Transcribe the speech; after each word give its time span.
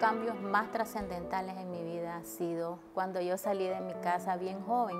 cambios 0.00 0.40
más 0.40 0.72
trascendentales 0.72 1.58
en 1.58 1.70
mi 1.70 1.82
vida 1.84 2.16
ha 2.16 2.24
sido 2.24 2.78
cuando 2.94 3.20
yo 3.20 3.36
salí 3.36 3.68
de 3.68 3.80
mi 3.82 3.92
casa 3.94 4.36
bien 4.36 4.64
joven. 4.64 4.96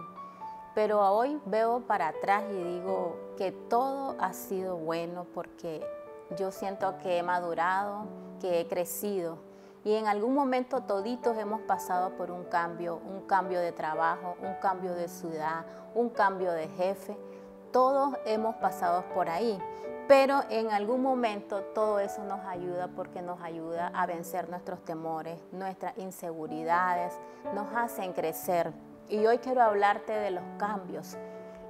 Pero 0.75 1.01
hoy 1.01 1.41
veo 1.47 1.81
para 1.81 2.09
atrás 2.09 2.45
y 2.51 2.63
digo 2.63 3.17
que 3.39 3.51
todo 3.51 4.15
ha 4.21 4.35
sido 4.35 4.77
bueno 4.77 5.27
porque 5.35 5.85
yo 6.39 6.53
siento 6.53 6.99
que 6.99 7.17
he 7.17 7.23
madurado, 7.23 8.07
que 8.41 8.61
he 8.61 8.69
crecido. 8.69 9.39
Y 9.85 9.95
en 9.95 10.07
algún 10.07 10.35
momento 10.35 10.83
toditos 10.83 11.37
hemos 11.39 11.63
pasado 11.63 12.11
por 12.11 12.31
un 12.31 12.45
cambio, 12.45 13.01
un 13.09 13.23
cambio 13.23 13.59
de 13.59 13.73
trabajo, 13.73 14.37
un 14.43 14.55
cambio 14.61 14.95
de 14.95 15.09
ciudad, 15.09 15.65
un 15.95 16.11
cambio 16.11 16.53
de 16.53 16.69
jefe. 16.69 17.17
Todos 17.73 18.15
hemos 18.27 18.55
pasado 18.57 19.03
por 19.15 19.31
ahí. 19.31 19.59
Pero 20.11 20.43
en 20.51 20.73
algún 20.73 21.03
momento 21.03 21.63
todo 21.73 22.01
eso 22.01 22.25
nos 22.25 22.41
ayuda 22.45 22.89
porque 22.97 23.23
nos 23.23 23.41
ayuda 23.43 23.93
a 23.95 24.07
vencer 24.07 24.51
nuestros 24.51 24.85
temores, 24.85 25.39
nuestras 25.53 25.97
inseguridades, 25.99 27.17
nos 27.55 27.73
hacen 27.77 28.13
crecer. 28.13 28.73
Y 29.09 29.25
hoy 29.27 29.39
quiero 29.39 29.63
hablarte 29.63 30.13
de 30.13 30.33
los 30.33 30.43
cambios. 30.59 31.17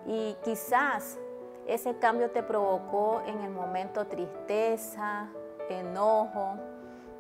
Y 0.07 0.39
quizás 0.43 1.19
ese 1.67 1.99
cambio 1.99 2.31
te 2.31 2.43
provocó 2.43 3.21
en 3.27 3.43
el 3.43 3.51
momento 3.51 4.07
tristeza, 4.07 5.29
enojo, 5.69 6.55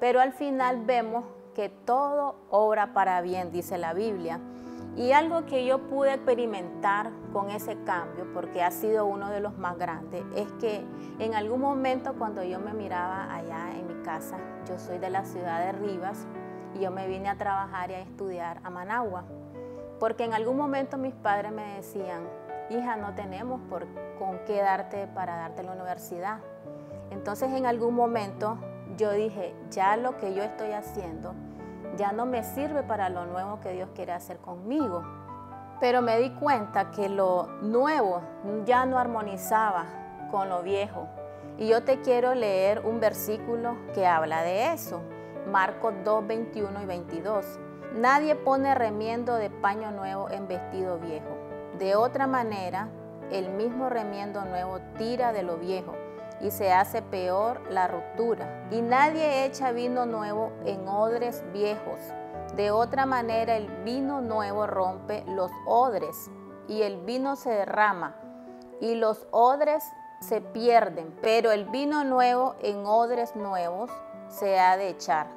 pero 0.00 0.22
al 0.22 0.32
final 0.32 0.86
vemos 0.86 1.26
que 1.54 1.68
todo 1.68 2.36
obra 2.48 2.94
para 2.94 3.20
bien, 3.20 3.52
dice 3.52 3.76
la 3.76 3.92
Biblia. 3.92 4.40
Y 4.96 5.12
algo 5.12 5.46
que 5.46 5.64
yo 5.64 5.78
pude 5.88 6.14
experimentar 6.14 7.10
con 7.32 7.50
ese 7.50 7.76
cambio, 7.84 8.26
porque 8.34 8.62
ha 8.62 8.70
sido 8.70 9.06
uno 9.06 9.30
de 9.30 9.40
los 9.40 9.56
más 9.56 9.78
grandes, 9.78 10.24
es 10.34 10.50
que 10.60 10.84
en 11.18 11.34
algún 11.34 11.60
momento 11.60 12.14
cuando 12.18 12.42
yo 12.42 12.58
me 12.58 12.74
miraba 12.74 13.32
allá 13.32 13.70
en 13.78 13.86
mi 13.86 14.02
casa, 14.02 14.36
yo 14.68 14.78
soy 14.78 14.98
de 14.98 15.10
la 15.10 15.24
ciudad 15.24 15.64
de 15.64 15.72
Rivas, 15.72 16.26
y 16.74 16.80
yo 16.80 16.90
me 16.90 17.06
vine 17.08 17.28
a 17.28 17.36
trabajar 17.36 17.90
y 17.90 17.94
a 17.94 18.00
estudiar 18.00 18.60
a 18.64 18.70
Managua, 18.70 19.24
porque 19.98 20.24
en 20.24 20.34
algún 20.34 20.56
momento 20.56 20.98
mis 20.98 21.14
padres 21.14 21.52
me 21.52 21.76
decían, 21.76 22.24
hija, 22.70 22.96
no 22.96 23.14
tenemos 23.14 23.60
por, 23.68 23.86
con 24.18 24.38
qué 24.46 24.60
darte 24.60 25.06
para 25.08 25.36
darte 25.36 25.62
la 25.62 25.72
universidad. 25.72 26.38
Entonces 27.10 27.52
en 27.52 27.66
algún 27.66 27.94
momento 27.94 28.56
yo 28.96 29.12
dije, 29.12 29.54
ya 29.70 29.96
lo 29.96 30.16
que 30.18 30.34
yo 30.34 30.42
estoy 30.42 30.72
haciendo, 30.72 31.34
ya 31.96 32.12
no 32.12 32.26
me 32.26 32.42
sirve 32.42 32.82
para 32.82 33.08
lo 33.08 33.26
nuevo 33.26 33.60
que 33.60 33.72
Dios 33.72 33.88
quiere 33.94 34.12
hacer 34.12 34.38
conmigo. 34.38 35.04
Pero 35.80 36.02
me 36.02 36.18
di 36.18 36.30
cuenta 36.30 36.90
que 36.90 37.08
lo 37.08 37.46
nuevo 37.62 38.20
ya 38.64 38.84
no 38.86 38.98
armonizaba 38.98 39.86
con 40.30 40.48
lo 40.48 40.62
viejo. 40.62 41.08
Y 41.58 41.68
yo 41.68 41.82
te 41.84 42.00
quiero 42.00 42.34
leer 42.34 42.80
un 42.84 43.00
versículo 43.00 43.76
que 43.94 44.06
habla 44.06 44.42
de 44.42 44.72
eso. 44.72 45.00
Marcos 45.50 45.94
2, 46.04 46.26
21 46.26 46.82
y 46.82 46.86
22. 46.86 47.58
Nadie 47.94 48.36
pone 48.36 48.74
remiendo 48.74 49.34
de 49.34 49.50
paño 49.50 49.90
nuevo 49.90 50.30
en 50.30 50.46
vestido 50.46 50.98
viejo. 50.98 51.36
De 51.78 51.96
otra 51.96 52.26
manera, 52.26 52.88
el 53.30 53.50
mismo 53.50 53.88
remiendo 53.88 54.44
nuevo 54.44 54.78
tira 54.96 55.32
de 55.32 55.42
lo 55.42 55.56
viejo 55.56 55.94
y 56.40 56.50
se 56.50 56.72
hace 56.72 57.02
peor 57.02 57.60
la 57.70 57.88
ruptura. 57.88 58.68
Y 58.70 58.82
nadie 58.82 59.44
echa 59.44 59.72
vino 59.72 60.06
nuevo 60.06 60.52
en 60.64 60.88
odres 60.88 61.44
viejos. 61.52 62.00
De 62.54 62.70
otra 62.70 63.06
manera 63.06 63.56
el 63.56 63.68
vino 63.84 64.20
nuevo 64.20 64.66
rompe 64.66 65.24
los 65.26 65.50
odres 65.66 66.30
y 66.68 66.82
el 66.82 66.98
vino 66.98 67.36
se 67.36 67.50
derrama 67.50 68.16
y 68.80 68.94
los 68.94 69.26
odres 69.30 69.84
se 70.20 70.40
pierden, 70.40 71.14
pero 71.22 71.52
el 71.52 71.64
vino 71.66 72.04
nuevo 72.04 72.56
en 72.60 72.84
odres 72.86 73.36
nuevos 73.36 73.90
se 74.28 74.58
ha 74.58 74.76
de 74.76 74.88
echar. 74.88 75.28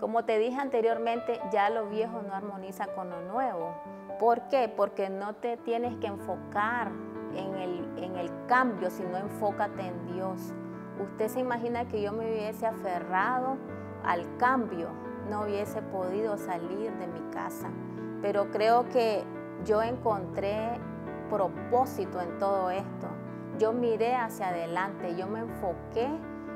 Como 0.00 0.24
te 0.24 0.38
dije 0.38 0.60
anteriormente, 0.60 1.40
ya 1.52 1.70
lo 1.70 1.88
viejo 1.88 2.22
no 2.22 2.34
armoniza 2.34 2.88
con 2.88 3.10
lo 3.10 3.20
nuevo. 3.22 3.72
¿Por 4.18 4.48
qué? 4.48 4.68
Porque 4.68 5.08
no 5.08 5.34
te 5.34 5.56
tienes 5.58 5.96
que 6.00 6.08
enfocar 6.08 6.90
en 7.36 7.54
el, 7.54 7.98
en 7.98 8.16
el 8.16 8.30
cambio, 8.46 8.90
sino 8.90 9.16
enfócate 9.16 9.82
en 9.86 10.14
Dios. 10.14 10.52
Usted 11.00 11.28
se 11.28 11.40
imagina 11.40 11.88
que 11.88 12.02
yo 12.02 12.12
me 12.12 12.30
hubiese 12.30 12.66
aferrado 12.66 13.56
al 14.04 14.36
cambio, 14.36 14.88
no 15.30 15.42
hubiese 15.42 15.82
podido 15.82 16.36
salir 16.36 16.92
de 16.92 17.06
mi 17.06 17.20
casa. 17.32 17.68
Pero 18.20 18.50
creo 18.50 18.88
que 18.88 19.24
yo 19.64 19.82
encontré 19.82 20.78
propósito 21.30 22.20
en 22.20 22.38
todo 22.38 22.70
esto. 22.70 23.08
Yo 23.58 23.72
miré 23.72 24.14
hacia 24.14 24.48
adelante, 24.48 25.16
yo 25.16 25.26
me 25.26 25.40
enfoqué 25.40 26.08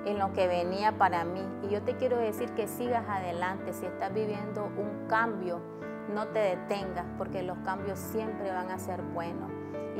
en 0.05 0.19
lo 0.19 0.33
que 0.33 0.47
venía 0.47 0.93
para 0.93 1.25
mí. 1.25 1.43
Y 1.65 1.69
yo 1.73 1.83
te 1.83 1.97
quiero 1.97 2.19
decir 2.19 2.51
que 2.51 2.69
sigas 2.69 3.09
adelante. 3.09 3.73
Si 3.73 3.87
estás 3.87 4.13
viviendo 4.13 4.67
un 4.67 5.07
cambio, 5.09 5.61
no 6.15 6.29
te 6.29 6.39
detengas 6.39 7.07
porque 7.19 7.43
los 7.43 7.59
cambios 7.59 7.99
siempre 7.99 8.51
van 8.51 8.71
a 8.71 8.79
ser 8.79 9.03
buenos. 9.03 9.51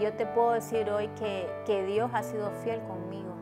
Yo 0.01 0.13
te 0.13 0.27
puedo 0.27 0.53
decir 0.53 0.91
hoy 0.91 1.09
que, 1.19 1.51
que 1.65 1.85
Dios 1.85 2.11
ha 2.13 2.23
sido 2.23 2.51
fiel 2.63 2.83
conmigo. 2.83 3.35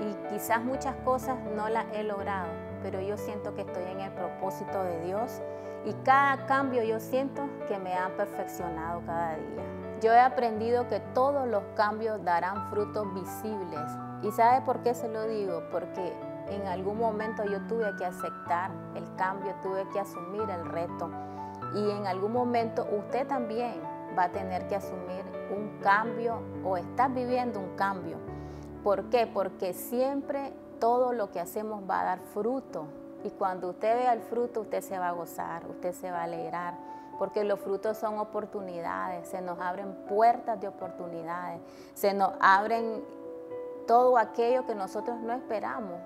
Y 0.00 0.14
quizás 0.30 0.62
muchas 0.62 0.96
cosas 1.04 1.36
no 1.54 1.68
las 1.68 1.86
he 1.92 2.02
logrado, 2.02 2.48
pero 2.82 3.00
yo 3.00 3.16
siento 3.16 3.54
que 3.54 3.62
estoy 3.62 3.84
en 3.84 4.00
el 4.00 4.10
propósito 4.12 4.82
de 4.82 5.04
Dios. 5.04 5.40
Y 5.84 5.92
cada 6.04 6.46
cambio 6.46 6.82
yo 6.82 6.98
siento 6.98 7.42
que 7.68 7.78
me 7.78 7.94
han 7.94 8.12
perfeccionado 8.12 9.02
cada 9.06 9.36
día. 9.36 9.62
Yo 10.00 10.12
he 10.12 10.18
aprendido 10.18 10.88
que 10.88 10.98
todos 11.14 11.46
los 11.46 11.62
cambios 11.76 12.24
darán 12.24 12.68
frutos 12.70 13.06
visibles. 13.14 13.80
¿Y 14.22 14.32
sabe 14.32 14.62
por 14.62 14.80
qué 14.82 14.94
se 14.94 15.08
lo 15.08 15.28
digo? 15.28 15.62
Porque 15.70 16.12
en 16.48 16.66
algún 16.66 16.98
momento 16.98 17.44
yo 17.44 17.60
tuve 17.68 17.94
que 17.96 18.04
aceptar 18.04 18.72
el 18.96 19.14
cambio, 19.14 19.54
tuve 19.62 19.88
que 19.92 20.00
asumir 20.00 20.48
el 20.50 20.64
reto. 20.66 21.10
Y 21.76 21.90
en 21.90 22.08
algún 22.08 22.32
momento 22.32 22.86
usted 22.90 23.26
también 23.28 23.80
va 24.18 24.24
a 24.24 24.28
tener 24.32 24.66
que 24.66 24.76
asumir 24.76 25.24
un 25.50 25.78
cambio 25.82 26.40
o 26.64 26.76
está 26.76 27.08
viviendo 27.08 27.60
un 27.60 27.76
cambio. 27.76 28.18
¿Por 28.82 29.10
qué? 29.10 29.26
Porque 29.26 29.72
siempre 29.72 30.52
todo 30.80 31.12
lo 31.12 31.30
que 31.30 31.40
hacemos 31.40 31.82
va 31.88 32.00
a 32.00 32.04
dar 32.04 32.18
fruto. 32.32 32.86
Y 33.24 33.30
cuando 33.30 33.70
usted 33.70 33.96
vea 33.96 34.12
el 34.12 34.20
fruto, 34.20 34.62
usted 34.62 34.80
se 34.80 34.98
va 34.98 35.08
a 35.08 35.12
gozar, 35.12 35.66
usted 35.68 35.92
se 35.92 36.10
va 36.10 36.20
a 36.20 36.24
alegrar. 36.24 36.74
Porque 37.18 37.44
los 37.44 37.60
frutos 37.60 37.96
son 37.98 38.18
oportunidades, 38.18 39.28
se 39.28 39.40
nos 39.40 39.60
abren 39.60 39.94
puertas 40.08 40.60
de 40.60 40.66
oportunidades, 40.66 41.60
se 41.94 42.14
nos 42.14 42.32
abren 42.40 43.04
todo 43.86 44.18
aquello 44.18 44.66
que 44.66 44.74
nosotros 44.74 45.20
no 45.20 45.32
esperamos. 45.32 46.00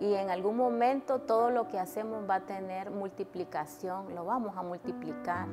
Y 0.00 0.14
en 0.14 0.30
algún 0.30 0.56
momento 0.56 1.20
todo 1.20 1.50
lo 1.50 1.68
que 1.68 1.78
hacemos 1.78 2.28
va 2.28 2.36
a 2.36 2.40
tener 2.40 2.90
multiplicación, 2.90 4.14
lo 4.14 4.24
vamos 4.24 4.56
a 4.56 4.62
multiplicar, 4.62 5.48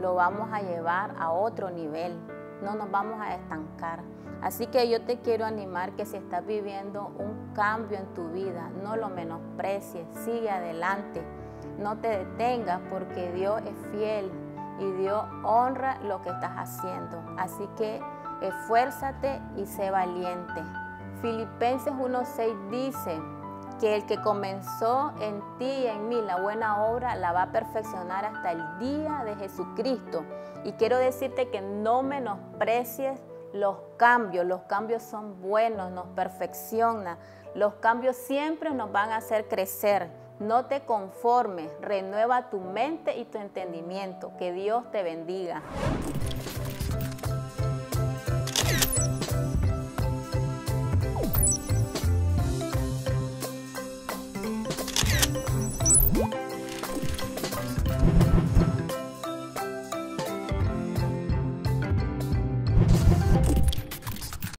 lo 0.00 0.14
vamos 0.14 0.50
a 0.52 0.60
llevar 0.60 1.14
a 1.18 1.32
otro 1.32 1.70
nivel, 1.70 2.16
no 2.62 2.74
nos 2.74 2.90
vamos 2.90 3.20
a 3.20 3.34
estancar. 3.34 4.00
Así 4.42 4.66
que 4.68 4.88
yo 4.88 5.02
te 5.02 5.18
quiero 5.18 5.44
animar 5.44 5.92
que 5.92 6.06
si 6.06 6.16
estás 6.16 6.46
viviendo 6.46 7.12
un 7.18 7.52
cambio 7.54 7.98
en 7.98 8.06
tu 8.14 8.28
vida, 8.28 8.70
no 8.82 8.96
lo 8.96 9.08
menosprecies, 9.08 10.06
sigue 10.24 10.50
adelante, 10.50 11.22
no 11.78 11.98
te 11.98 12.08
detengas 12.08 12.80
porque 12.90 13.32
Dios 13.32 13.60
es 13.62 13.90
fiel 13.90 14.30
y 14.78 14.90
Dios 14.92 15.24
honra 15.42 15.98
lo 16.02 16.22
que 16.22 16.30
estás 16.30 16.52
haciendo. 16.56 17.20
Así 17.36 17.68
que 17.76 18.00
esfuérzate 18.40 19.40
y 19.56 19.66
sé 19.66 19.90
valiente. 19.90 20.62
Filipenses 21.20 21.92
1.6 21.92 22.70
dice, 22.70 23.20
que 23.80 23.94
el 23.94 24.06
que 24.06 24.20
comenzó 24.20 25.12
en 25.20 25.42
ti 25.58 25.66
y 25.66 25.86
en 25.86 26.08
mí 26.08 26.20
la 26.20 26.40
buena 26.40 26.84
obra 26.84 27.14
la 27.16 27.32
va 27.32 27.42
a 27.42 27.52
perfeccionar 27.52 28.24
hasta 28.24 28.52
el 28.52 28.78
día 28.78 29.22
de 29.24 29.36
Jesucristo. 29.36 30.24
Y 30.64 30.72
quiero 30.72 30.98
decirte 30.98 31.48
que 31.48 31.60
no 31.60 32.02
menosprecies 32.02 33.20
los 33.52 33.76
cambios. 33.96 34.46
Los 34.46 34.62
cambios 34.62 35.02
son 35.02 35.40
buenos, 35.40 35.90
nos 35.92 36.06
perfeccionan. 36.08 37.18
Los 37.54 37.74
cambios 37.74 38.16
siempre 38.16 38.70
nos 38.70 38.92
van 38.92 39.10
a 39.10 39.16
hacer 39.16 39.48
crecer. 39.48 40.08
No 40.38 40.66
te 40.66 40.82
conformes, 40.82 41.70
renueva 41.80 42.50
tu 42.50 42.60
mente 42.60 43.16
y 43.16 43.24
tu 43.24 43.38
entendimiento. 43.38 44.32
Que 44.38 44.52
Dios 44.52 44.90
te 44.92 45.02
bendiga. 45.02 45.62